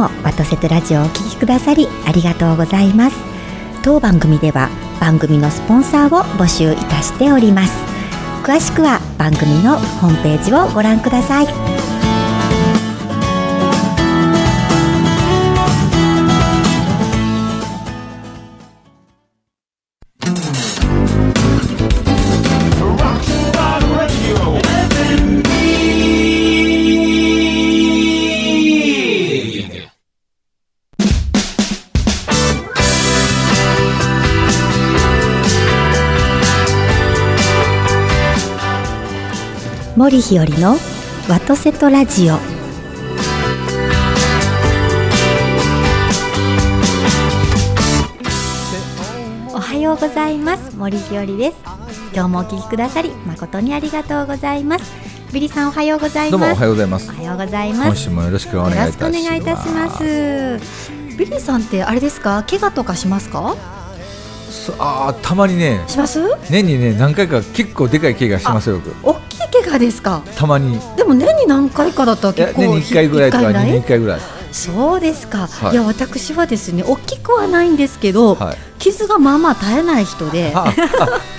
[0.00, 3.16] もワトセトラジオをお聞きくださりありがとうございます。
[3.82, 7.72] 当番組では番組のスポンサーを募集いたしております。
[8.42, 11.89] 詳しくは番組のホームページをご覧ください。
[40.10, 40.76] 森日和の
[41.28, 42.34] ワトセトラジオ。
[49.54, 50.76] おはようございます。
[50.76, 51.58] 森日和です。
[52.12, 54.92] 今日もお聞きくださり誠にありがとうございます。
[55.32, 56.32] ビリさんおはようございます。
[56.32, 57.08] どうもおはようございます。
[57.08, 57.82] おはようございます。
[57.82, 59.04] 今週もよろしくお願いいたします。
[59.04, 61.16] よろしくお願いいたします。
[61.18, 62.42] ビリさんってあれですか？
[62.50, 63.54] 怪我とかしますか？
[64.80, 65.84] あたまにね。
[65.86, 66.20] します？
[66.50, 69.14] 年にね何回か結構でかい怪我しますよ大
[69.62, 70.22] きい怪我ですか？
[70.36, 70.78] たまに。
[70.96, 74.20] でも年に何回かだったら結構年に1回ぐらいとか2年1回ぐらい。
[74.52, 80.52] そうですか、はい、いや私はですね大きくはないんですけど、はい、傷がまあまあ絶えない人で。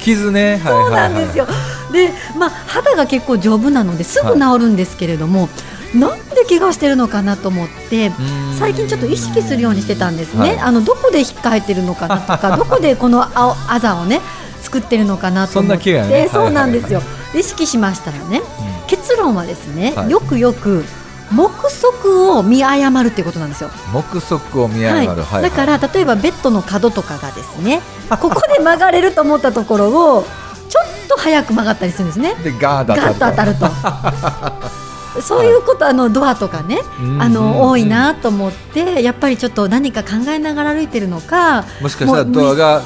[0.02, 1.45] 傷ね、 そうなんですよ、
[1.92, 5.49] でまあ肌が結構丈夫なのですぐ治るんですけれども、
[5.94, 8.11] なんで怪我してるのかなと思って
[8.58, 13.30] 最近ちょっと意識するようにしてたんですね、はい、あのどこで引っかえてるのかなとかどこでこのあ
[13.67, 14.22] あざをね
[14.61, 16.02] 作ってるのかなと思って。
[16.02, 17.02] そ,、ね、そうなんですよ、
[17.33, 20.83] 意識しましたらね、うん、結論はですね、はい、よくよく
[21.31, 23.69] 目測を見誤るっていうことなんですよ。
[23.93, 30.25] 目測を見誤る、はい、だから例えばベッドの角とかがですね ここで曲がれると思ったところを
[30.67, 32.35] ちょっと早く曲がったりするんですね。
[32.43, 33.67] でガーッと当たると。
[35.21, 36.79] そういうこと、あのドアとかね、
[37.19, 42.81] あの多いなと思ってやっぱりちょっと何か考えながら歩いてるのかもしかしたらドアが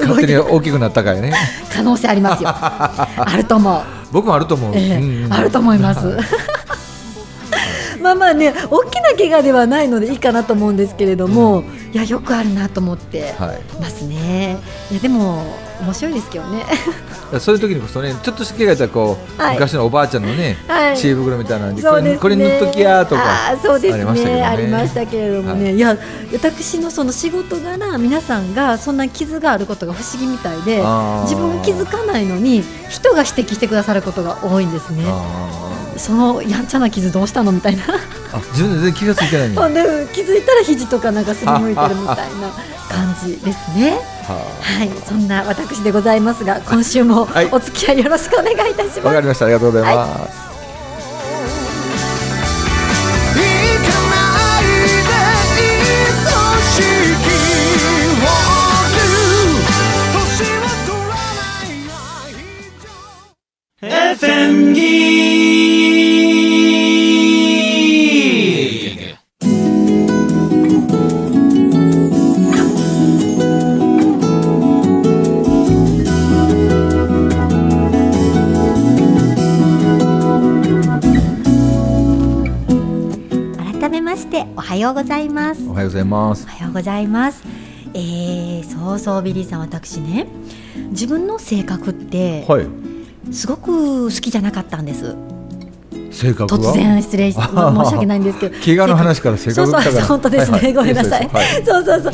[0.00, 1.32] 勝手に大きくなったかいね。
[1.72, 2.48] 可能性ありますよ。
[2.52, 3.82] あると思う。
[4.12, 6.16] 僕もあると思う、えーうん、あると思います。
[8.02, 13.34] まあまあね大きな怪我ではないのでいいかなと思うんですけれども、うん、いやよくあるなと思って
[13.78, 15.44] ますね、はい、いやでも
[15.82, 16.64] 面白いですけどね
[17.38, 24.42] そういう時にこそねちょっとした怪我だったらこう、はい、昔のおばあちゃんのね、はい、知恵袋みたいなで、ね、これ塗っときやとかあそうですね。
[24.42, 25.96] ありましたけれどもね、はい、いや
[26.32, 30.82] 私のその仕事柄皆さんがそんな傷があることが不思議みたいで
[31.22, 35.04] 自分が気づかないのに人が指摘してくださることが多いんですね。
[35.96, 37.84] そのやんちゃな傷どうしたのみたいな。
[38.32, 39.48] あ自分で全然気がついてない
[40.14, 42.50] 気づいたら肘とかなんかすりむいてるみたいな
[42.90, 43.98] 感じですね。
[44.26, 49.00] はいそんな私でございますが今週もお付き合いよろしくお願いいたします。
[49.00, 49.46] わ、はい、かりました。
[49.46, 50.50] ありがとうございます、はい。
[63.80, 65.79] ようご
[85.10, 85.68] ざいます。
[85.68, 86.44] おはようございます。
[86.44, 87.42] おはようございます。
[87.94, 90.28] えー、そうそうビリーさん私ね
[90.90, 92.68] 自分の性格って、はい、
[93.32, 95.16] すごく好きじゃなかったんです
[96.20, 98.56] 性格突然失礼し申し訳ないんですけど。
[98.62, 102.12] 怪我の話から性格そうそう本当ですね、はいはい、ごめんなさい、はい、そうそうそう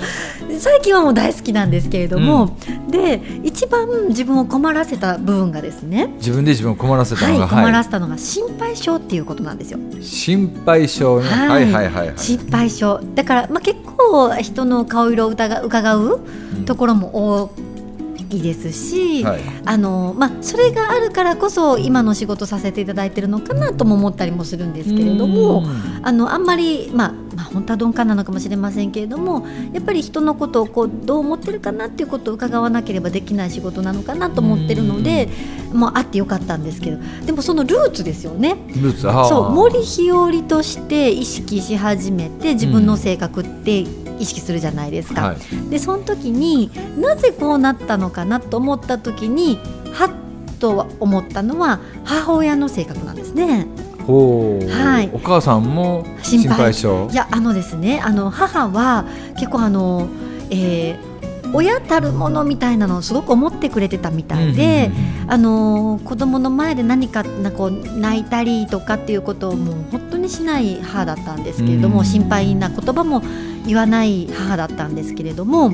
[0.59, 6.09] 最近はもう大好きなんですけれども、うん、で一番自分を困らせた部分がですね。
[6.19, 9.79] 自分で自分を困らせたのが、困らせたのが心配性っていうことなんですよ。
[10.01, 13.01] 心配性ね、はい、はいはいはい心配性。
[13.15, 16.21] だからまあ結構人の顔色を疑う
[16.65, 17.51] ところも多
[18.37, 25.65] きですし、はい、あのまあ、それがあるからこそ今の仕事させていただいてるのかなとも思ったりもするんですけれども
[26.03, 35.29] あのあんまり、まあ、まあ本当は鈍感なのかもしれませんけれどもやっぱり人のことをこうどう思ってるかなっていうことを伺わなければできない仕事なのかなと思ってるので
[35.73, 38.57] もうあってよかったんですけどでもそのルーツですよね。
[38.77, 45.29] ルーツそう森日和として意識し始めて自分の性格って、うん意識するじゃないですか。
[45.29, 49.59] はい、でその時になぜこうなったのかなと思った時に
[49.93, 53.67] はっと思ったのは母親の性格なんですね。
[54.07, 57.09] はい、お母さんも心配性？
[57.11, 59.05] いやあのですねあの母は
[59.35, 60.07] 結構あの、
[60.49, 64.93] えー、親たるものみたいなのをすごく思ってくれてたみたいで、
[65.27, 73.23] あの子供の前で何かなこう泣いたりとかっていうことをもう本当にしない母だったんですけれども、心配な言葉も
[73.67, 75.73] 言わない母だったんですけれども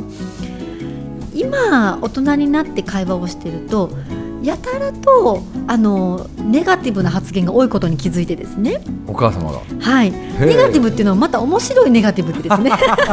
[1.35, 3.91] 今大人になって会話をしてると
[4.43, 8.81] やたらとあのネガティブな発言が多いことに気づいてですね。
[9.07, 9.61] お母様が。
[9.81, 10.11] はい。
[10.11, 12.73] ネガティブっていうのはまた面白いネガティブですね。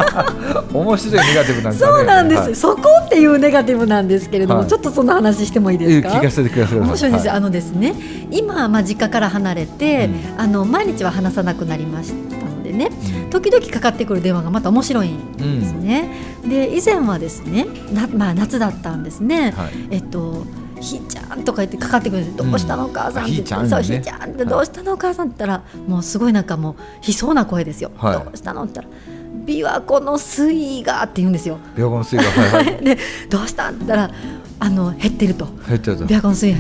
[0.74, 1.88] 面白いネガティブなんですね。
[1.88, 6.20] そうなんです、はい、そこっていうネガティブなんですけれども、はい、ちょっとその話してもいいですか？
[6.20, 7.94] 面白いです、はい、あのですね
[8.31, 12.39] 今まあ実家から離れて、うん、あの毎日は話さなくなりましたの
[12.69, 12.89] でね、
[13.24, 16.12] うん、時々かかってくる電話がまた面白いんですね、
[16.44, 19.54] うん、で以前はですねなまあ夏だったんですね、
[19.89, 20.45] えっと
[20.81, 26.75] ひーちゃんとか言ってかかってくるんですどうしたのお母さんって言って、うん、そうひーちゃんってどうしたのお母さんって言ったらもうすごいなんかもう
[27.06, 28.98] 悲壮な声ですよ、はい、どうしたのって言ったら
[29.45, 31.57] 琵琶湖の水位がって言うんですよ。
[31.75, 32.98] 琵琶湖の水位が、はいはい、 で
[33.30, 34.12] どうしたんって言ったら
[34.60, 35.50] あの減ってると。
[35.68, 36.06] 減ってると。
[36.06, 36.56] 琵琶湖の水位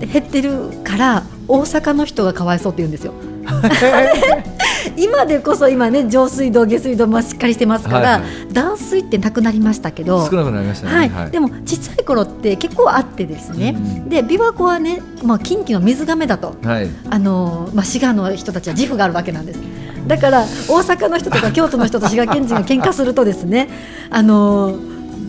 [0.00, 3.14] 減ってるから大阪の人がかわいそうって言うんですよ
[4.96, 19.60] 今でこそ今ね上水道下水道もしっかりしてますから、はいはい、断水ってなくなりましたけど少なくなりました、ね、はい、はい、でも小さい頃って結構あってですね、うん、で琵琶湖はね、まあ、近畿の水がめだと、はい、あのまあ、滋賀の人たちは自負があるわけなんです。
[20.06, 23.68] だから大阪の人とか 京都の人と滋賀県人が喧嘩するとですね
[24.08, 24.76] あの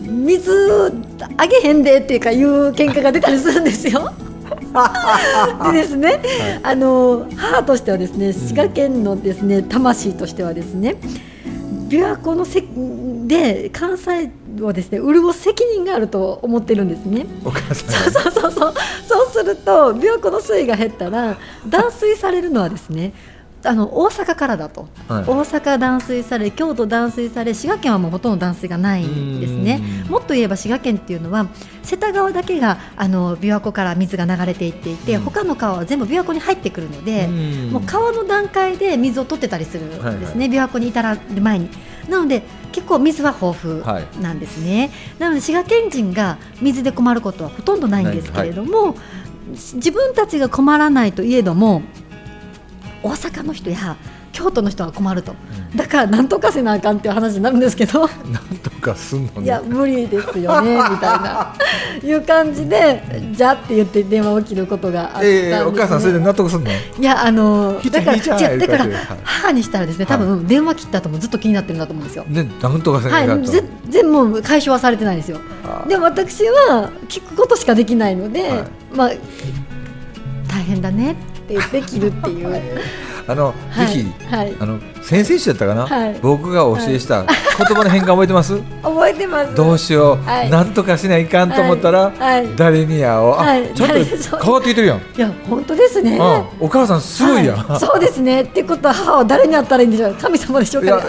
[0.06, 0.92] 水
[1.36, 4.12] あげへんでっていうかいう喧嘩が出たりするんですよ。
[5.72, 6.20] でですね、はい、
[6.62, 10.96] あの母としてはですね滋賀県のですね魂としてはですね
[11.88, 12.62] 琵琶湖のせ
[13.26, 14.30] で関西
[14.60, 17.26] をですね潤す責任があると思ってるんですね。
[17.44, 18.74] お母さんそうそうそうそう。
[19.08, 23.12] そうすると琵琶湖の水位が減ったら断水されるのはですね
[23.64, 29.80] あの大阪からだと、はい、大阪断水され京都断水され滋賀県はもうほとんど断水がないんですね。
[30.08, 31.48] もっと言えば滋賀県っていうのは
[31.82, 37.26] 瀬田川だけがあの琵琶湖から水が流れていっていて、うん、他の川は全部琵琶湖に入ってくるので
[37.70, 41.68] もう川の段階で水を取ってたりするんですね、はいはい、琵琶湖に至る前に。
[42.08, 44.90] なので結構水は豊富なんですね、はい、
[45.20, 48.94] なので滋賀県人が水で困ることはほとんどないんですけれども、はい、
[49.50, 51.82] 自分たちが困らないといえども
[53.02, 53.96] 大阪の人や
[54.32, 58.06] 京都の人は困ると、うん、だからなんとかせなあかんっていう話になるんですけど。
[58.06, 61.54] なんとかすんの、ね、いや無理ですよねみたいな。
[62.02, 63.02] いう感じで
[63.32, 66.70] じゃって言って電話を切ることがあったんです、ね、えー、お母さんそれで納得すんの？
[66.70, 68.16] いやあのだから
[68.56, 68.86] だから
[69.24, 72.24] 母にしたらですね多分電話切った後もずっと気になってるんだと思うんですよ。
[72.28, 75.38] ねなんとかせなあかんと、はい、全然もう解消はされてないんですよ。
[75.88, 78.64] でも私は聞くことしかできないので、はい、
[78.94, 79.10] まあ
[80.48, 81.12] 大変だね。
[81.12, 82.48] って言って切るっていう。
[83.28, 87.24] あの、はい、ぜひ、はい、あの先生誌だったかな、はい、僕が教えした
[87.58, 88.58] 言葉の変換覚えてます？
[88.82, 89.54] 覚えてます。
[89.54, 92.10] どうしよう、はい、なんとかしないかんと思ったら、
[92.56, 93.94] 誰にやおう、あ、ちょっと
[94.42, 94.96] 変わってきてるやん。
[94.96, 96.18] いや本当ですね、
[96.58, 98.40] お母さんすごいやん、そうですね。
[98.40, 100.14] ってことは母は誰に会ったらいいんでしょう？
[100.14, 101.02] 神様でしょうか、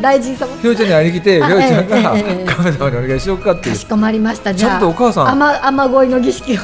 [0.00, 0.48] 大臣様。
[0.60, 2.10] ひょうちゃんに会いに来てひょうちゃんが
[2.56, 4.52] 神様にお願いしようかってかしこまりました。
[4.52, 5.28] ちゃんとお母さん。
[5.28, 6.60] 雨雨乞いの儀式を。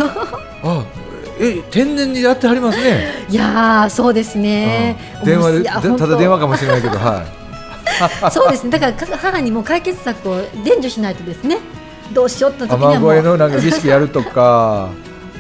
[0.60, 0.82] あ
[1.40, 3.25] え天然にやってはりますね。
[3.29, 7.38] いやそうですね、うん、電話でただ電話かもしれないけどはい。
[8.31, 8.70] そうですね。
[8.70, 11.58] だから母にも解決策を伝授しないとですね。
[12.12, 13.11] どうしようって時にはもう。
[13.12, 14.88] 雨のなんか儀式やるとか。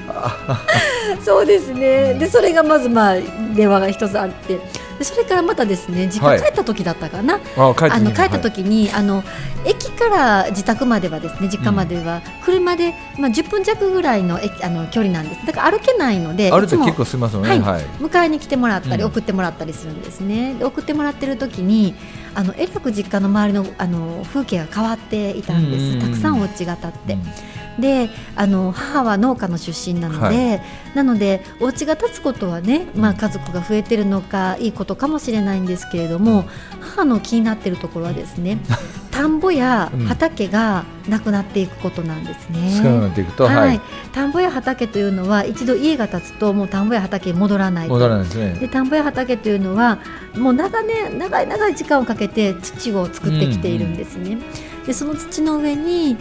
[1.24, 2.14] そうですね。
[2.14, 3.16] でそれがまずまあ
[3.54, 4.58] 電話が一つあって
[4.98, 9.22] でそれからまたですね実家帰った時だったかな、はい、あの帰った時に、はい、あの
[9.64, 15.46] 駅から自宅まではですね実家までは車で、まあ、10分弱ぐらいの駅あの距離なんです。
[15.46, 20.54] だから歩けないので歩いて結構すみますね、はい、迎えに来てもらったり、送ってもらったりするんですね。
[20.54, 21.94] で送ってもらってる時に
[22.34, 27.12] あのえらく実家の周りのあの風景が変わっていたんです、たくさんお家が建って。
[27.14, 30.62] うんであの母は農家の出身なので、はい、
[30.94, 36.44] なのでお家が建つことはね、まあ、家族が増えてるのかいいことかもしれないんですけれども
[36.80, 38.58] 母の気になっているところはですね
[39.18, 42.70] 田んぼや畑がなくなっていくことなんですね。
[42.76, 43.80] 少なくなっていくと、はい、
[44.12, 48.52] 田んぼや畑というのは一度家が建つともう田んぼや畑に戻らない戻らないですね。
[48.60, 49.98] で田んぼや畑というのは
[50.36, 54.24] もう長年長い長い時間をかけて土を作ってきているんですね。
[54.24, 56.16] うんうん、でその土の上に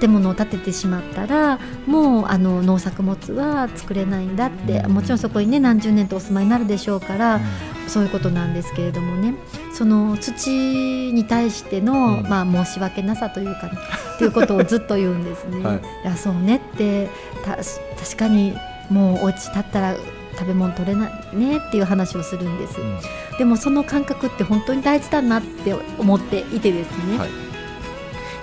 [0.00, 7.40] 建物を建ててしまったらもうあの農作物は作れないんだってもちろんそこにね何十年とお住まいになるでしょうから、
[7.88, 9.34] そういうことなんですけれどもね
[9.72, 13.78] その土に対しての、まあ、申し訳なさというかね
[14.14, 15.62] っていうことをずっと言うんですね。
[15.64, 17.08] はい、いやそうねって
[17.44, 18.56] 確かに
[18.90, 19.96] もうお家建ったら
[20.38, 22.98] 食べ物取れないねっていう話をするんです、うん、
[23.38, 27.45] でもその感覚って本当に大事だなって思っていてですね、はい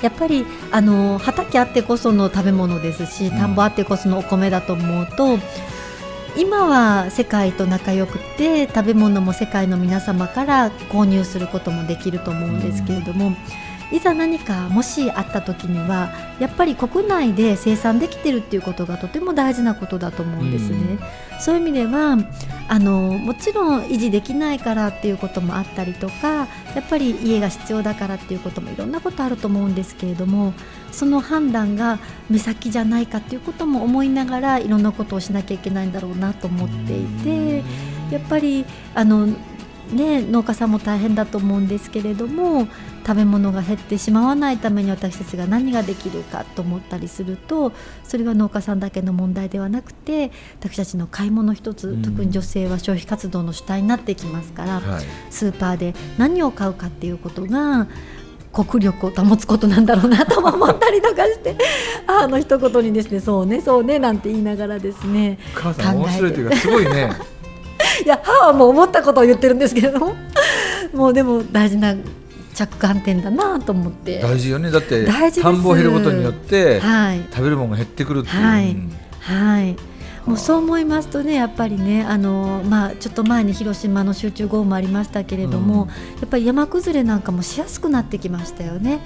[0.04, 5.40] やっぱりあの畑あってこその食べ物ですし田んぼあってこそのお米だと思うと、
[6.38, 13.28] 今は世界と仲良くて食べ物も世界の皆様から購入することもできると思うんですけれども。
[13.28, 13.38] うん
[13.94, 20.78] いざ何かもしあった時にはやっぱり国内で生産できてるっていうことがとても大事なことだと思うんですね。
[20.78, 22.18] うん、そういう意味では
[22.68, 30.54] あのもちろん維持できないからっていうこともあったりとかやっぱり家が必要だからっていうこともいろんなことあると思うんですけれども
[30.92, 32.00] その判断が
[32.32, 37.64] 目先じゃないかっていうことも思いながらいろんなことをしなきゃいけないんだろうなと思っていて
[38.10, 39.28] やっぱりあの
[39.94, 42.68] ね、農家さんも大変だと思うんですけれども
[43.06, 47.72] 食べ物が減ってしまわないために私たちが何ができるかと思ったりすると
[48.04, 57.88] それは農家さんだけの問題ではなくて私たちの買い物一つ、うん、特に女性は消費活動の主体になってきますから、はい、スーパーで何を買うかっていうことが
[58.54, 61.58] 国力を保つことなんだろうなとも思ったりとかして
[62.06, 67.12] あの一言にですねそうねそうねなんて言いながらですね母さん面白いというかすごいね
[68.04, 70.16] いや母はもう思ったことを言ってるんですけれども。
[70.94, 71.96] もうでも大事な
[72.54, 74.20] 着眼点だなと思って。
[74.20, 74.70] 大事よね。
[74.70, 75.06] だって
[75.42, 78.78] 田んぼ減ることによって、はい、食べるものが減ってくるっていう、はい、
[79.20, 79.76] はい。
[80.26, 85.94] もうそう思いますとねやっぱりねあの、まあ、ちょっと前に広島の集中豪雨もありましたけれども、うん、や
[86.26, 89.00] っぱり山崩れなんかもしやすくなってきましたよね。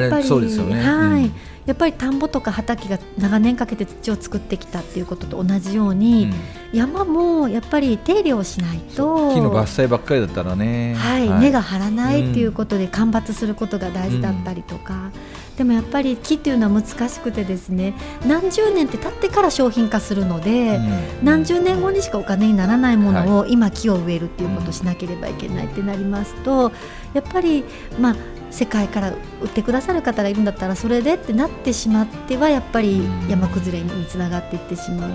[0.00, 1.32] やっぱりそうですよね、はい、うん。
[1.66, 6.30] やっぱり田んぼとか畑が長年かけて土を作ってきたっていうことと同じように、
[6.72, 17.94] うん、山もやっぱり手入れをしないと木の伐採ばっかりだったらね、はい、はい、根が張らないっていうことで間伐することが大事だったりとか、うん、でもやっぱり木っていうのは難しくてですね
[18.26, 26.72] 何十年って経ってから商品化するので、うん、何十年後にしかお金にならないものを今木を植えるっていうことをしなければいけないってなりますと
[27.14, 27.64] やっぱり
[27.98, 28.16] まあ
[28.54, 29.10] 世界から
[29.42, 35.10] 売ってくださる方がいるんだったらそれでってなってしまってはやっぱり山崩れにつながっていってしまう。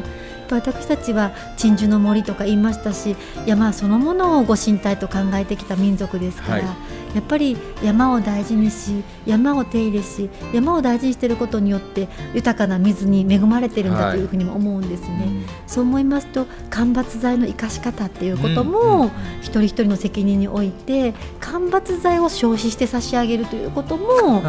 [0.51, 3.15] 私たちは鎮守の森とか言いましたし
[3.45, 6.75] 山そのものをご神体と考えてきた民族ですから、はい、
[7.15, 15.29] やっぱり山を大事にし山を手入れし山を大事にしていることによって豊かな水に恵まれているんだというふうにも思うんですね、はい、
[15.67, 19.09] そう思いますと間伐材の生かし方っていうことも、うん、
[19.41, 24.43] 一人一人の責任において間伐材を消費して差し上げるということも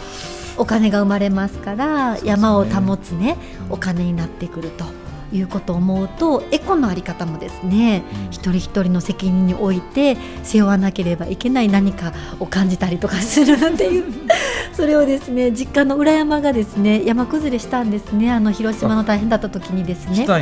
[0.58, 3.38] お金が生まれますから山を保つね
[3.70, 5.01] お金になってくると。
[5.32, 14.04] いうことを思うとエコの在り方もですね、うん、一人一人の責任において背負わなければいけない何かを感じたりとかするっていう
[14.72, 18.30] それをですね実家の裏山がですね山崩れしたんですね。
[18.30, 20.26] あの広島の大変だった時にですね。
[20.26, 20.40] は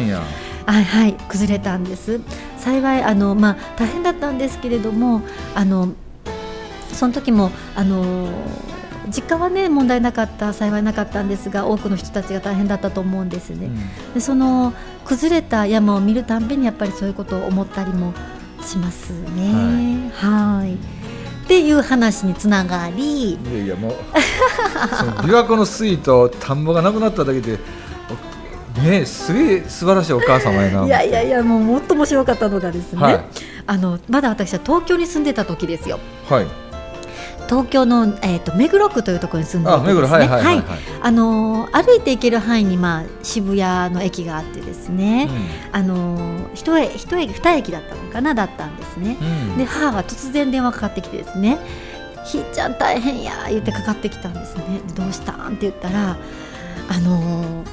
[0.79, 2.21] いはい崩れたんです。
[2.57, 5.23] 幸いあの、まあ、大変だったんですけれども
[5.55, 5.95] あの
[6.93, 8.29] その時もあの
[9.11, 14.73] 実家はね問題なかった幸いなかったんですが多くの人たちが大変だったと思うんですね、うん、でその
[15.05, 18.15] 崩れた山を見るたんびにやっぱりそういうことを思ったりも
[18.63, 20.11] しますね。
[20.15, 20.75] はい。
[20.75, 23.33] っていう話につながり。
[23.33, 23.93] いやいやもう
[25.27, 27.59] 琵琶湖の水と田んぼがなくなっただけで
[28.81, 30.87] ねすげえ素晴らしいお母様やな。
[30.87, 33.25] いやいやいやもうもっと面白かったのがですね、はい、
[33.67, 35.99] あのまだ私は東京に住んでた時ですよ。
[36.29, 36.70] はい
[37.51, 40.65] 東京の、えーと、目黒区というところに住んでいてですね、はい、
[41.03, 51.59] あの歩いて行ける範囲に、まあ、渋谷の駅があってですね、うん、あの一駅一駅二駅だったのかなだったんですね、うん、で母が突然電話かかってきてですね
[52.25, 56.17] 「ひーちゃん大変や」言ってかかってきたんですね「どうしたん?」って言ったら
[56.89, 57.65] 「あの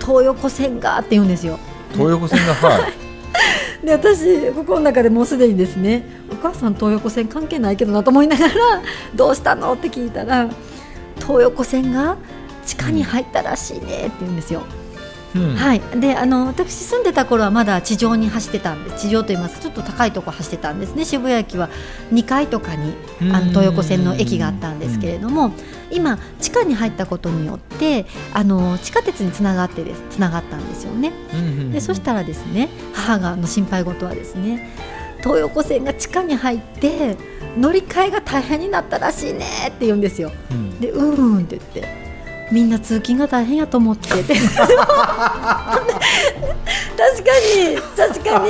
[0.00, 1.58] 東横線が」って言うんですよ。
[1.92, 2.92] 東横線がはい
[3.84, 8.54] で私心の中でもうすでにですねお母さん東横線関係ないけどなと思いながら
[9.14, 9.72] どうしたの？
[9.74, 10.48] って聞いたら
[11.16, 12.16] 東横線が
[12.64, 14.62] 地下に入ったらしいねって言うんですよ。
[15.34, 21.04] うん、はい、であの私住んでた頃はまだ地上に走ってたんです地上といいますちょっと高いところ走ってたんですね。
[21.04, 21.68] 渋谷駅は
[22.12, 22.94] 2階とかに
[23.32, 25.52] あの東横線の駅があったんですけれども
[25.90, 31.12] 今地下に入ったことによってあの地下鉄につながってですつながったんですよね。
[31.72, 34.70] でそしたらですね母がの心配事はですね
[35.22, 37.16] 東横線が地下に入って
[37.58, 40.30] 乗り換えが大変になったらしいねって言うんですよ。
[40.50, 42.03] うん、でうんって言って
[42.54, 44.08] みんな通勤が大変やと思って。
[44.14, 44.30] 確か
[47.50, 48.48] に確かに。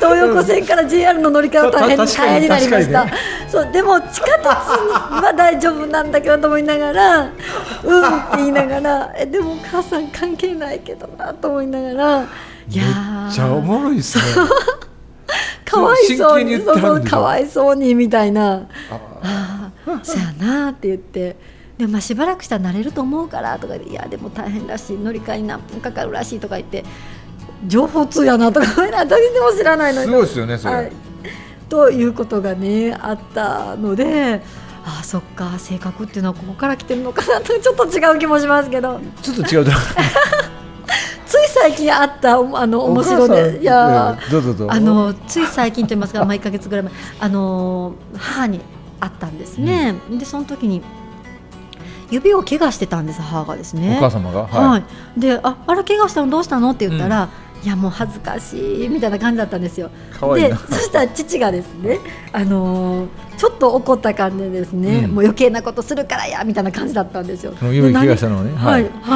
[0.00, 3.12] 東横線から JR の乗り換えは大変大変になりました、ね、
[3.48, 7.30] そうでも地下鉄は大丈夫なんだけどと思いながら うんっ
[8.30, 12.24] て言いながらえでも母さん関係ないけどなと思いながら
[12.68, 12.82] いや
[13.26, 14.24] めっちゃおもろいっすね。
[15.64, 18.66] かわいそうにそうかわいそうにみたいな。
[19.30, 21.36] ああそうやなって言って
[21.78, 26.84] でまあ、しばらくしたら慣れると思うからとかいやでも大変らしい乗り換えに何分かかるらしいとか言って
[27.66, 30.06] 情報通やなとか私でも知らないのに。
[30.06, 30.92] すごいですよねそれ、はい、
[31.68, 34.40] ということがねあったので
[34.84, 39.00] ああそっか性格っていうのはここから来てるのかなとちょっと違う気もしますけど。
[39.22, 39.64] ちょっと違う
[41.26, 43.58] つい最近あったあの面白で。
[43.60, 44.72] いやどうぞどうぞ。
[44.72, 48.60] あのつい最近と言いますか、まあ、1か月ぐらい前あの母に
[49.00, 50.82] 会ったんですね、うん、でその時に
[52.10, 53.96] 指を怪我してたんです母がですね。
[53.98, 54.46] お母様が？
[54.46, 56.30] はい、はい、でああら怪我したの？
[56.30, 56.70] どうしたの？
[56.70, 57.28] って言ったら、
[57.64, 59.90] いやもう恥ずかしいみたいな感じだったんですよ。
[60.34, 61.98] でそしたら父がですね、
[62.30, 67.52] あのー、ちょっと怒った感じでですね、うん、もう余計なことするからやみたいな感じだったんですよ。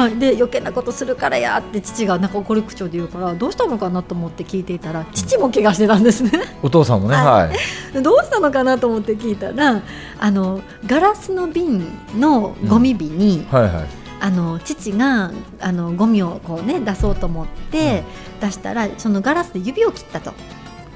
[0.09, 6.31] で余計なことするからやって父がなんか怒り口調で言うからどうしたのかなと思って聞いていたら父も怪我してたんですね。
[6.63, 7.51] お父さんもね、は
[7.93, 8.01] い。
[8.01, 9.83] どうしたのかなと思って聞いたら
[10.19, 11.85] あのガラスの瓶
[12.17, 14.08] のゴミ瓶に、うん、はいはい。
[14.19, 18.03] あの父があのゴミをこう、ね、出そうと思って
[18.41, 20.33] 出したら、そのガラスで指を切ったと。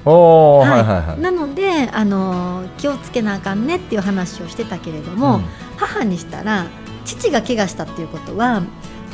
[0.06, 5.44] おはいはいはい、なのであの気をつけなあかんねっていう話をしてたけれども、うん、
[5.78, 6.66] 母にしたら
[7.06, 8.62] 父が怪我したっていうことは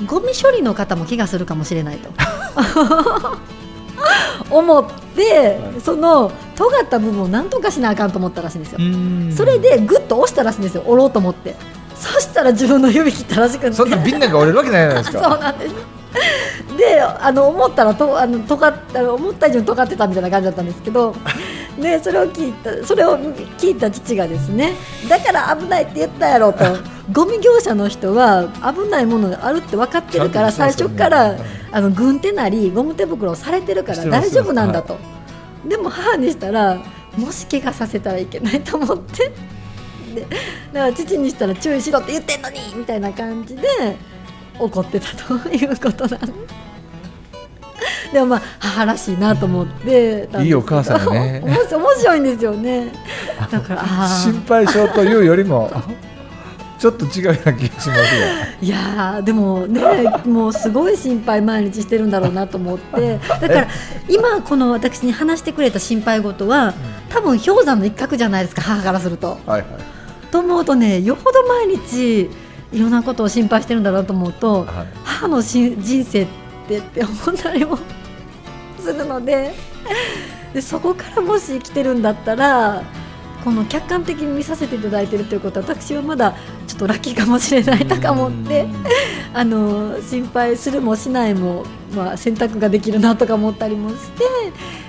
[0.07, 2.11] ゴミ処理の方も怪我するかもしれないと。
[4.51, 8.79] 思ってその尖った部分を何とかしなあかんと思ったらしいんですよ。
[9.37, 10.83] それでぐっと押したらしいんですよ。
[10.87, 11.55] 折ろうと思って
[12.01, 13.73] そしたら自分の指切ったらしくて。
[13.73, 15.23] そんな瓶なんか折れるわけないじゃないですか。
[15.23, 15.75] そうなんです。
[16.77, 18.73] であの思ったらとあのとが
[19.15, 21.15] 思った以上に尖ってたみたいな感じだったんですけど。
[21.81, 23.17] でそれを聞いたそれを
[23.57, 24.75] 聞いた父がですね
[25.09, 26.65] だから危ないって言ったやろと。
[27.13, 31.35] ゴミ業者の人は危ないものがあるって分かってるから最初から
[31.73, 34.97] あの軍手なりゴム手袋をされてるから大丈夫なんだと、
[35.67, 36.79] でも母にしたら
[37.17, 39.33] もし怪我させたらいけないと思って
[40.15, 43.63] でだから父にしたら注意しろって言ってんのにみたいな感じで
[44.59, 46.21] 怒ってたということなん。
[48.13, 51.43] でもまあ母らしいなと思っていいお母さんね。
[51.45, 52.93] 面白いんですよね。
[53.51, 55.71] だから心配性というよりも
[56.79, 57.95] ちょっと違うような気がします
[58.63, 59.83] いやでもね
[60.25, 63.19] もうすごい心配毎日してるんだろうなと思って。
[63.19, 63.69] だから
[64.09, 66.75] 今この私に話してくれた心配事は
[67.09, 69.39] 多分氷山の一角じゃないですか母からすると。
[69.47, 70.00] はいはい
[70.31, 72.31] と思うとねよほど毎日
[72.73, 76.27] いろんなことを心配してるんだなと思うと、はい、母のし人生っ
[76.69, 77.79] てって思ったりも
[78.79, 79.53] するので
[80.55, 82.83] でそこからもし生きてるんだったら
[83.45, 86.35] この客観的に見させていただいているということは私はまだ
[86.67, 88.67] ちょっとラッキーかもしれないとか思って
[89.33, 94.25] あの心配するもしないも、まあ、選択ができるなとか思ったりもして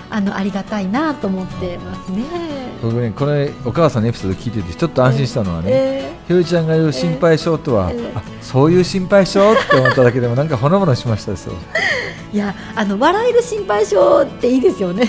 [0.09, 2.23] あのありがたいなと思ってますね。
[2.81, 11.53] 僕ねこれお母さんのエピソード聞いててちょっと安心したのはね、えー、ひちゃんが言う心配性とは、えー、あそういう心配性って思っただけでもなんかほのぼのしましたですよ。
[12.33, 15.07] いやあの笑える心配性っていいですよね。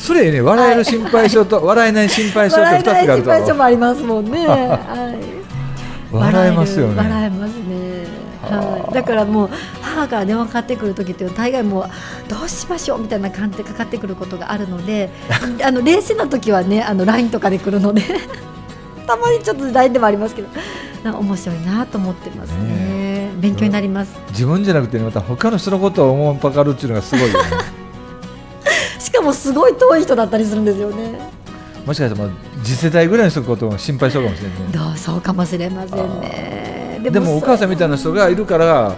[0.00, 3.14] それね笑える心配性と、はい、笑えない心配性と二つがあると。
[3.16, 4.46] 心配性もありますもんね。
[4.48, 6.14] はい。
[6.14, 6.96] 笑えますよね。
[6.96, 8.20] 笑えますね。
[8.40, 9.50] はい、だからもう
[9.82, 11.90] 母から電話かかってくる時っていう大概もう
[12.28, 15.10] どうしましょうみたいな感じでかかってくることがあるので
[15.62, 18.02] あの冷静な時はねあの LINE とかで来るので
[19.06, 20.48] たまにちょっと LINE でもありますけど
[21.04, 27.79] 面白いなと思ってますね、ね、勉強になります自分じゃなくて、ね、また他の人のことを思うばかるっていうのがすごいよね
[29.10, 31.18] しかもすごい遠い人だったりするんですよね。
[31.84, 32.30] もしかしたら
[32.62, 37.00] 次世代ぐらいの人のことを心配したかもしれない、ね、 どうそうかもしれませんね。
[37.02, 38.94] でもお母さんみたいな人がいるから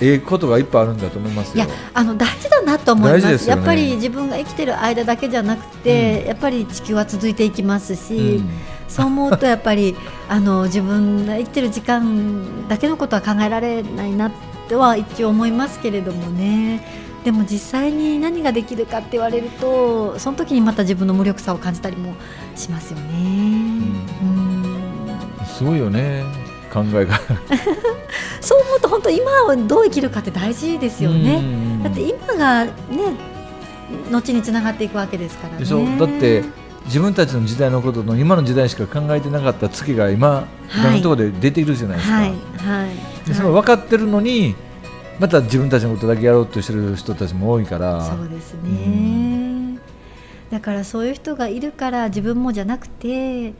[0.00, 8.48] ええことがいっぱいあるんだと思いますいやあの大事だなと思います、ね、やっぱり自分が生きてる間だけじゃなくて、うん、やっぱり地球は続いていきますし、うん、
[8.88, 9.96] そう思うとやっぱり
[10.28, 14.32] あの自分が生きてる時間だけのことは考えられないな
[14.68, 22.14] とは一応思いますけれどもねでも実際に何ができるかって言われるとその時にまた自分の無力さを感じたりも
[22.54, 23.80] しますよね。
[24.22, 26.22] うん、すごいよね
[26.72, 27.18] 考えが。
[28.42, 31.42] そう思うと本当今をどう生きるかって大事ですよね。
[31.82, 32.72] だって今がね
[34.10, 35.98] 後につながっていくわけですからね。
[35.98, 36.44] だって
[36.84, 42.28] 自分たちの時代のことの今の時代しか考えてなかった月が今、い、ろんなところで出ているじゃないですか、はい。
[42.28, 42.34] は
[43.24, 44.54] い、でその分かってるのに
[45.18, 48.02] また自分たちのことだけやろうとしてる人たちも多いから。
[48.02, 49.78] そうですね、
[50.50, 53.54] だからそういう人がいるから自分もじゃなくて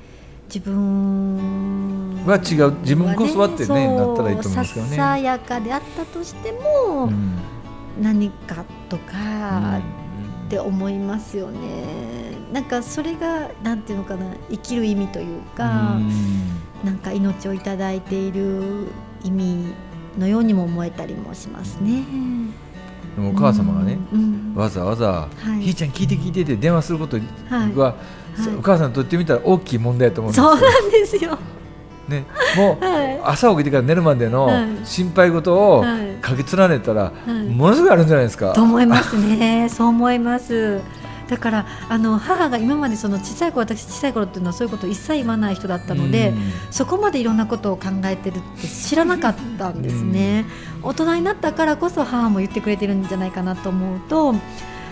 [0.48, 2.72] 自分は違う。
[2.80, 4.96] 自分こそはってねなったらいいと思うんですけどね。
[4.96, 7.38] ささやかであったとしても、うん、
[8.00, 9.80] 何かとか
[10.46, 11.58] って思いますよね、
[12.48, 16.10] うん、なんかそれがなんていうのかな生きる意味というか、うん、
[16.84, 18.88] なんか命をいただいている
[19.22, 19.72] 意味
[20.18, 22.04] のようにも思えたりもしますね。
[23.16, 27.22] でもお母様がね、うん、わざわざ、はい、ひーちゃん聞いて聞いてって電話することは、
[27.54, 31.38] はい、お母さんにとってみたら大きい問題だと思うんですそうなんですよ。
[32.08, 32.84] ね、もう、
[33.24, 34.50] 朝起きてから寝るまでの
[34.84, 35.82] 心配事を
[36.20, 37.12] かけ連ねたら、
[37.48, 38.52] ものすごいあるんじゃないですか。
[38.52, 39.68] と思いますね。
[39.70, 40.80] そう思います。
[41.28, 50.44] だからあの母が今までその小さい頃私小さい頃っていうのはそういうことを一切言わない人だったので、うん、そこまでいろんなことを考えてるって知らなかったんですね、
[50.82, 54.34] うん、大人になったからこそ母も言ってくれてるんじゃないかなと思うと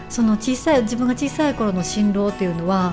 [0.08, 2.92] その小さい自分が小さい頃の辛労っていうのは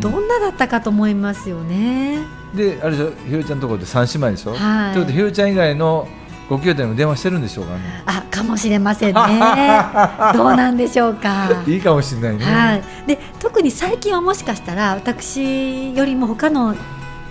[0.00, 2.18] どんなだったかと思いますよね。
[2.54, 3.12] であれでしょ？
[3.28, 4.54] ひよちゃんのところで3姉妹でしょ？
[4.54, 6.08] はい、ということでひよちゃん以外の
[6.48, 8.02] ご兄弟も電話してるんでしょうかね。
[8.06, 9.20] あ、かもしれませんね。
[10.34, 11.50] どうなんでしょうか。
[11.66, 12.44] いいかもしれないね。
[12.44, 12.82] はい。
[13.06, 16.74] で、特に最近はもしかしたら、私よりも他の。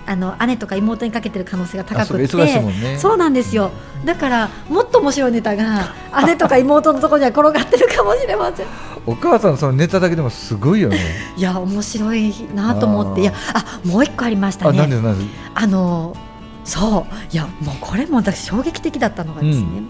[0.08, 3.70] あの姉とか妹にかけてる可能性が高くて、ね、そうなんですよ
[4.06, 5.92] だからもっと面白いネタが
[6.24, 8.66] 姉とか妹のところには転がってるかもしれません
[9.04, 10.98] お母さんそのネタだけでもすごいよね
[11.36, 14.80] いや面白いなと思っていやあもう一個ありましたね
[15.54, 16.16] あの
[16.68, 17.34] そう。
[17.34, 19.88] いやもうこれも私衝撃的だったのがですね、うん、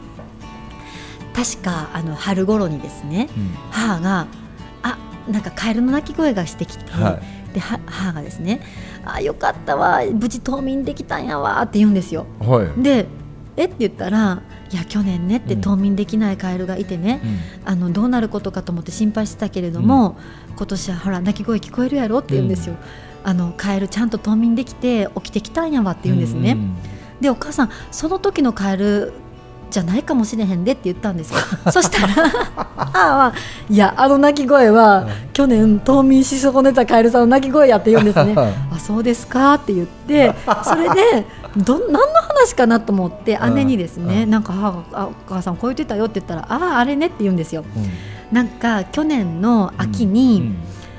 [1.34, 4.26] 確かあの春頃にですね、うん、母が
[4.82, 4.96] あ
[5.28, 8.62] なんかカエルの鳴き声がしてきて、はい、で母がですね
[9.04, 12.26] あよかったわ無事冬眠できたんやわって言うんですよ。
[12.38, 13.06] はい、で
[13.56, 13.64] え？
[13.64, 17.26] って言ったらいや去年ねって冬眠できないカエルがいてね、う
[17.66, 20.16] ん、あのどうなることかと思って心配してたけれども、
[20.50, 22.76] うん、今年はほら鳴き声聞こえるやろって言うんですよ。
[23.22, 26.56] うんあのカエルちゃんと冬眠できて起きてきたんやわって言うんですね。
[27.20, 29.12] でお母さんその時のカエル
[29.70, 31.38] じゃないかもしれへんでって言ったんですよ。
[31.70, 32.14] そしたら
[32.76, 33.32] ああ
[33.68, 38.34] いやあの鳴き声は去年冬眠し損ねたカエルさんの鳴き声やって言うんですね。
[38.72, 41.26] あそうですかって言ってそれで
[41.56, 47.90] ど何の話かなと思って姉にですねなんか母があお母さんこう言ってたよって言ったらあああれねって言うんですよ、うん、
[48.34, 50.46] なんか去年の秋に、うん。
[50.46, 50.56] うん、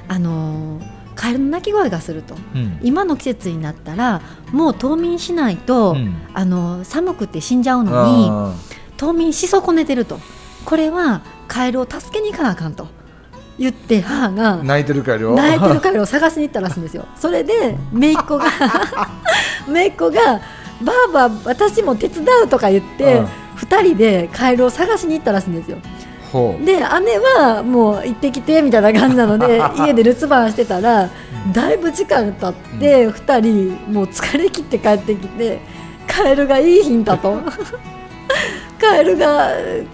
[0.09, 4.21] あのーカエルの鳴き声がすると、うん、今の季節になったら
[4.53, 8.55] もう冬眠しないと、うん、あの寒くて死んじゃうのに
[8.95, 10.17] 冬眠し損ねてると。
[10.63, 12.87] これはカエルを助けに行かなあかんと。
[13.57, 15.35] 言って母が泣いてるカエルを？
[15.35, 17.05] 泣いてるカエルを探しに行ったらしいんですよ。
[17.19, 18.45] それで姪っ子が
[19.67, 20.39] 姪っ子が
[20.81, 20.93] ば
[21.25, 23.21] あば私も手伝うとか言って、
[23.57, 25.79] 2人でカエルを探しに行ったらしいんですよ
[26.63, 26.83] で姉
[27.19, 31.09] はもう行ってきてみたいな感じなので 家で留守番してたら
[31.53, 35.59] だいぶ時間経って2人もう疲れ切って帰ってきて
[36.07, 37.37] カエルがいいヒントと
[38.79, 39.49] カエルが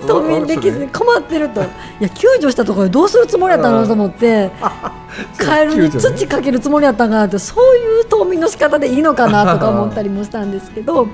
[0.06, 1.62] 冬眠できずに困ってると。
[1.62, 1.64] い
[2.02, 3.88] や救助したところでどうするつもりやったの？
[3.88, 4.52] と思って
[5.40, 11.08] カエルに土かけるつもりやったかなってそういう冬眠の仕方でいいのかなとか思ったりもしたんですけど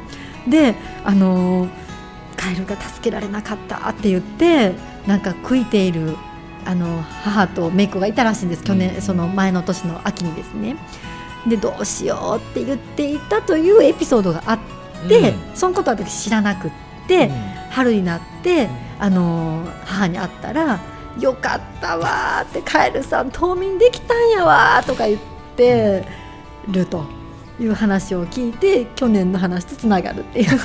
[0.48, 1.68] であの
[2.36, 4.74] カエルが助けられなかったって言って
[5.08, 6.16] なんか悔いている
[6.66, 8.64] あの母と姪っ子がいたらしいんです。
[8.64, 10.76] 去年その前の年の秋にですね。
[11.48, 14.60] でどうしようって言っていたというエピソードがあっ
[15.10, 16.72] て、うん、そのことは私知らなくっ
[17.08, 17.36] て、うん、
[17.72, 20.80] 春になって、あの母に会ったら
[21.20, 25.20] 「よかったわ」って「カエルさん冬眠できたんやわ」とか言っ
[25.58, 26.06] て
[26.68, 27.06] ると
[27.60, 30.60] いう話を聞いて去年の話とつながるっていう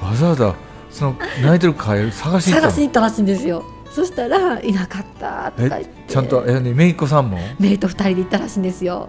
[0.00, 0.54] わざわざ
[0.98, 3.64] その泣いてるカエル探しに行った探しに行ったらしいんですよ。
[3.90, 5.88] そしたらいなかったとか言って。
[6.08, 7.38] ちゃんとえめいっ子さんも？
[7.60, 9.08] めいと二人で行ったらしいんですよ。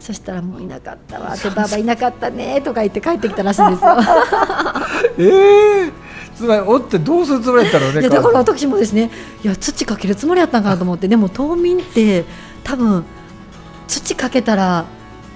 [0.00, 1.34] そしたらもういなかったわ。
[1.34, 3.96] ってばばいなかったねとか言って帰ってきたらしいんですよ。
[5.18, 5.92] え えー、
[6.34, 9.10] つまりおってどうするつもりやったのねいやだから私もですね
[9.44, 12.24] いや土かけるつもりやったんかなと思ってでも冬眠って
[12.64, 13.04] 多分
[13.86, 14.84] 土かけたら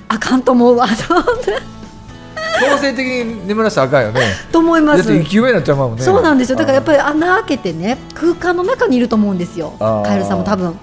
[0.09, 1.59] あかんと思うわと思って
[2.61, 4.21] 強制的に眠らせたらあかんよね。
[4.53, 5.09] と思います。
[5.09, 6.03] だって勢いになっちゃうもんね。
[6.03, 6.59] そうなんですよ。
[6.59, 9.75] だからやっぱり穴開けてね空間の中にいると思うんですよ。
[9.79, 10.79] カエルさんも多分。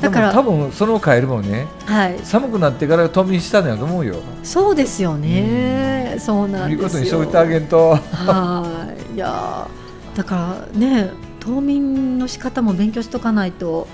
[0.00, 4.16] だから多分そのカエルもね、はい、寒くなってから冬眠したんやと思うよ。
[4.42, 6.78] そうですよね、うん、そうなんですよ。
[6.78, 7.96] いうことにしておいてあげんと。
[7.96, 9.14] はい。
[9.14, 9.66] いや
[10.14, 13.88] だからね冬眠の仕方も勉強しとかないと、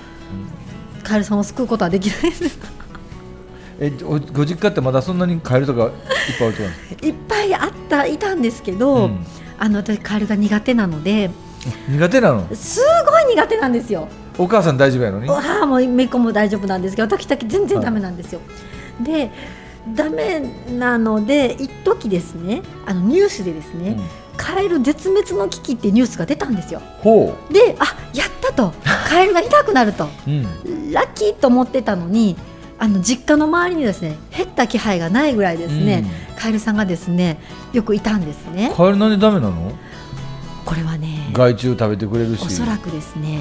[0.97, 2.59] うん、カエルさんを救うことはできないです
[3.81, 5.93] えご実家ってまだそんなにカエルとかいっ
[6.38, 9.27] ぱいあるいっぱいあったいたんですけど、うん、
[9.59, 11.31] あの私カエルが苦手なので
[11.88, 12.47] 苦手なの？
[12.55, 14.09] すごい苦手なんですよ。
[14.38, 15.29] お母さん大丈夫やのに？
[15.29, 19.31] 母もめっ子も大丈夫なんですけど私だけ全然ダメなんですよ、はい、で
[19.95, 20.40] ダメ
[20.71, 24.05] なので一時ですねあのニュースでですね、うん。
[24.37, 26.81] カエル絶滅の危機ってニュースが出たんですよ。
[27.51, 28.73] であやったと。
[29.09, 32.37] カエルがいなくなると、うん、ラッキーと思ってたのに
[32.81, 37.38] あの実家の周りにですね減った気配がないぐらいですね、うん、カエルさんがですね
[37.73, 38.73] よくいたんですね。
[38.75, 39.73] カエルなんでダメなの？
[40.64, 42.43] これはね害虫食べてくれるし。
[42.47, 43.38] おそらくですね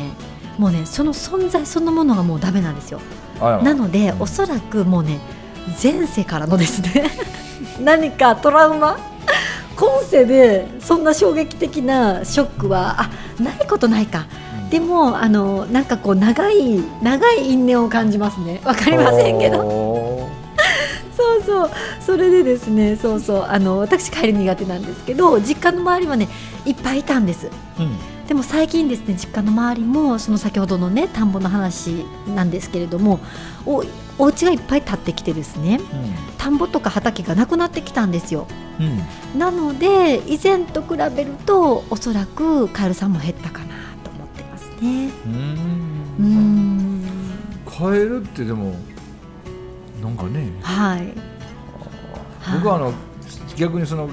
[0.58, 3.00] もうねその存在そのものがもうダメなんですよ。
[3.40, 5.20] なのでおそらくもうね
[5.82, 7.10] 前世からのですね
[7.82, 9.00] 何かトラウマ？
[9.78, 13.10] 今世でそんな衝撃的なショックはあ
[13.42, 14.26] ないことないか
[14.70, 18.62] でもあのなんかこう長い長い因縁を感じますね。
[18.64, 20.30] わかりませんけど。
[21.18, 21.70] そうそう。
[22.00, 23.46] それでですねそうそう。
[23.48, 26.28] あの私帰り苦手なんですけど実家の周りはね
[26.66, 32.06] いっぱいいたんです、うん、でも最近ですね実家の周りもその先ほどのね田んぼの話
[32.36, 33.20] なんですけれども
[33.66, 33.84] お
[34.18, 38.48] お家がいっぱい建ってきてですね、うん、田んぼとか畑がなくなってきたんですよ、
[38.80, 43.79] うん、なので以前と比べるとおそらくカエルさんも減ったかな
[44.82, 45.10] ね。
[45.26, 45.30] う
[46.22, 47.04] ん。
[47.66, 48.74] カエルってでも
[50.02, 51.14] なんかね、はい、
[52.56, 52.94] 僕はあの
[53.56, 54.10] 逆にその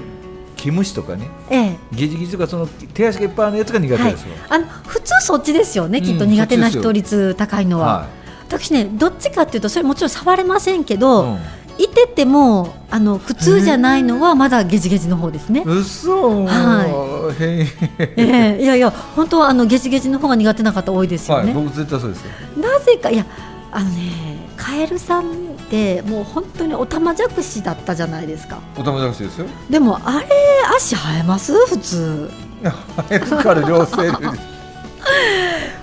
[0.55, 8.07] 毛虫とかね、ええ、ゲジゲジとかその手足がいっぱいあるやつが苦手ですよ、はい、あの普通そっちですよね、きっと苦手な人率高いのは、はい、
[8.47, 11.39] 私ねどっちかっていうとそれもちろん触れませんけど、うん
[11.77, 15.63] いててもあの普通じゃないのはまだゲジゲジの方ですね。
[15.65, 17.35] うそ、はい。
[17.39, 21.53] えー、いやいや本当はあのゲジゲジの方が苦手な方多いですよね。
[21.53, 22.25] はい、僕絶対そうです
[22.57, 23.25] なぜかいや
[23.71, 24.11] あのね
[24.55, 28.59] カエルさんってもう本当におたまじゃくしだったじゃないですか。
[28.77, 29.47] おたまじゃくしですよ。
[29.69, 30.27] でもあれ
[30.75, 31.53] 足生えます？
[31.67, 32.31] 普通。
[32.63, 34.11] 生えるから両生類。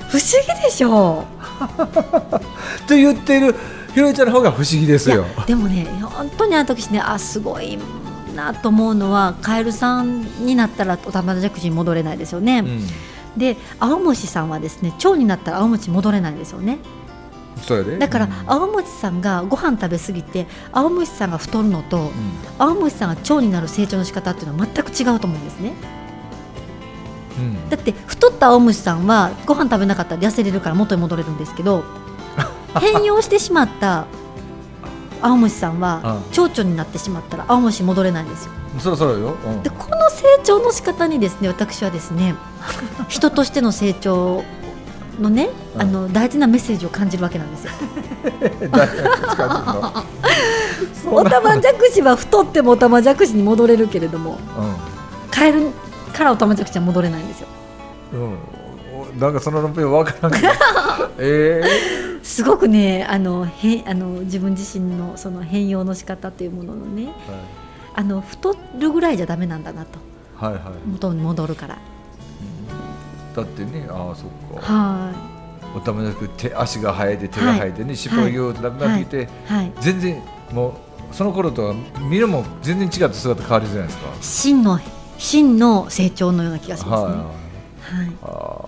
[0.08, 2.86] 不思議でしょう。
[2.88, 3.54] と言ってる。
[3.94, 5.24] ひろえちゃんの方が不思議ですよ。
[5.46, 7.78] でもね本当に私ねあすごい
[8.34, 16.78] なと思うのはカエルさんになったらおたまじゃくしに戻れないですよね、うん、で青虫さんはですね蝶になったら青虫戻れないんですよね。
[17.98, 22.12] だから青虫さんがご飯食べ過ぎて青虫さんが太るのと、うん、
[22.58, 25.72] 青虫さんが蝶になる成長の仕方っていうのは全く違うと思うんですね、
[27.38, 31.84] うん、だって太った青虫さんはご飯食べなかったら痩せれるから元に戻れるんですけど
[32.80, 34.06] 変容してしまった
[35.22, 38.52] 青虫さんは蝶々になってしまったら青虫戻れないんですよ。
[38.78, 42.34] そろそろよ、うん、でこの成長の仕方にですね私はですね
[43.08, 44.42] 人としての成長
[45.20, 47.70] のね、うん、あの大事なメッセージを感じるわけなんですよ。
[51.10, 54.38] オタマジャクシは太ってもオタマジャクシに戻れるけれども、うん、
[55.30, 55.70] カエル
[56.12, 57.48] からオタマジャクシは戻れないんですよ。
[58.12, 60.42] うん、なんかその論評わからない。
[61.18, 62.03] え えー？
[62.24, 67.14] すごくねあのへあの自分自身のその変容の仕方というもののね、はい、
[67.94, 69.98] あの太るぐらいじゃだめなんだなと、
[70.34, 71.78] はいはい、元に戻るから、
[73.36, 74.72] だってねああそっか。
[74.72, 75.34] はい。
[75.76, 80.68] おたまじゃく手足が生えて手が生えてね、尻尾がぎゅーっとなくなってきて、はい、全然も
[81.10, 81.74] うその頃とは
[82.08, 84.08] 見るも全然違った姿変わるじゃないですか。
[84.20, 84.78] 真の
[85.18, 87.43] 真の成長のような気がしますね、はいはい、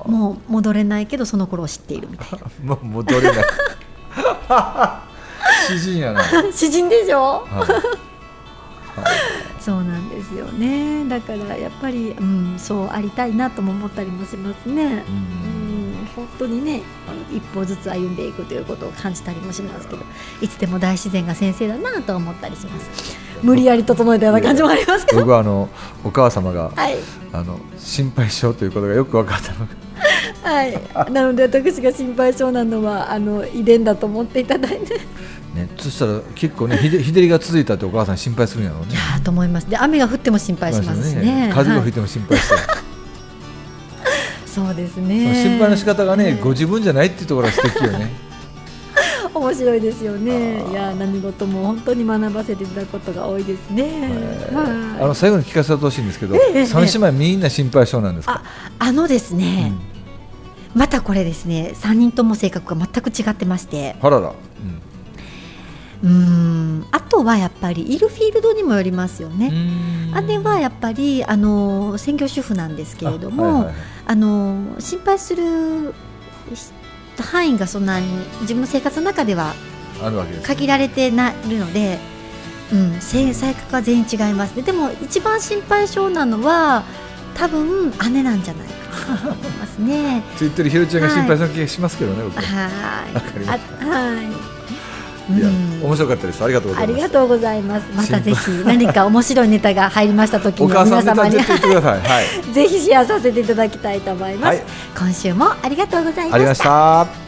[0.06, 2.46] もう戻れないけどその頃を知っているみたいな。
[2.74, 3.44] もう戻れない。
[5.68, 6.22] 詩人やな。
[6.52, 9.60] 詩人でしょ、はい。
[9.60, 11.04] そうなんですよね。
[11.08, 15.85] だからやっぱり、うん、そうありたいなとも思ったりもしますね、うん、うん、
[16.16, 16.82] 本当にね
[17.30, 20.02] 一歩ずつ歩んでいくということを感じたりもしますけど
[20.40, 25.68] いつでも大自然が先生だなと思ったりします無理やり整えたような感じもありますけど僕はあの
[26.02, 26.96] お母様が、はい、
[27.32, 29.68] あの心配性ということがよく分かったの
[30.42, 35.00] はいなので私が心配性なのはあの遺伝だと思っていただいて
[35.56, 38.88] ね、そしたら結構ね日照りが続いたってお母さん心配するんやろうね。
[38.92, 39.70] いやと思います。
[39.70, 41.46] で雨が降っても心配しますしね。
[41.46, 42.54] ね風が吹いても心配して。
[42.54, 42.64] はい、
[44.56, 45.34] そうですね。
[45.34, 48.10] 心配の仕方がね、ご自分じゃないっていうところが素敵よね。
[49.34, 50.64] 面白いですよね。
[50.70, 54.10] いや何事も本当に学ばせていただくことが多いですね。
[54.98, 58.42] あの最後に聞かせてほしいんですけど、三、姉妹みんな心配性なんですか？
[58.78, 59.72] あのですね、
[60.74, 63.96] うん、またこれですね、三人とも性格が全く違ってまして。
[64.00, 64.32] あらら。
[66.02, 69.50] うん、あとはやっぱりいるフィールドにもよりますよね。
[70.22, 73.74] 姉はやっぱりあの専業主婦なんですけれども、あはいはい、
[74.06, 75.94] あの心配する
[77.18, 78.06] 範囲がそんなに
[78.42, 79.54] 自分の生活の中では
[80.42, 81.98] 限られてなるので、
[82.72, 84.56] うん、性格は全員違います。
[84.56, 86.84] ねでも一番心配性なのは
[87.34, 90.22] 多分姉なんじゃないかと思いますね。
[90.38, 92.28] と言ってるひろちゃんが心配な気がしますけどね、は。
[92.28, 94.55] い、はいい
[95.40, 95.48] や、
[95.82, 96.44] 面白かったです。
[96.44, 96.92] ありがとうございます。
[96.92, 97.86] ありがとうございます。
[97.94, 104.56] またぜひ何か面白いネタが入りました時に皆様にはい、ぜひシェアさせていただきたいと思います。
[104.56, 104.62] はい、
[104.96, 105.46] 今週も。
[105.62, 107.25] ありがとうございました。